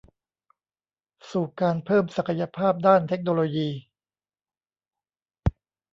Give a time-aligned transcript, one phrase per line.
[1.31, 3.69] สู่การเพิ่มศักยภาพด้านเทคโนโลยี